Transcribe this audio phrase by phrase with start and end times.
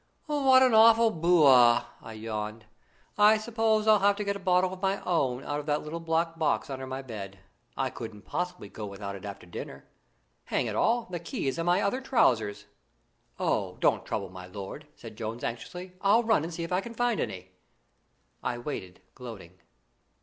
[0.25, 2.65] "What an awful bo ah!" I yawned.
[3.19, 5.99] "I suppose I'll have to get a bottle of my own out of that little
[5.99, 7.37] black box under my bed.
[7.77, 9.85] I couldn't possibly go without it after dinner.
[10.45, 12.65] Hang it all, the key is in my other trousers!"
[13.37, 15.91] "Oh, don't trouble, my lord," said Jones anxiously.
[16.01, 17.51] "I'll run and see if I can find any."
[18.41, 19.59] I waited, gloating.